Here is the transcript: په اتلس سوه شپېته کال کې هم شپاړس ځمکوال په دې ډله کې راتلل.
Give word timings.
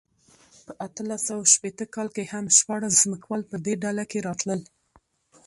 په 0.65 0.71
اتلس 0.85 1.21
سوه 1.29 1.43
شپېته 1.53 1.85
کال 1.95 2.07
کې 2.15 2.23
هم 2.31 2.45
شپاړس 2.57 2.93
ځمکوال 3.03 3.41
په 3.51 3.55
دې 3.65 3.73
ډله 3.83 4.03
کې 4.11 4.19
راتلل. 4.27 4.61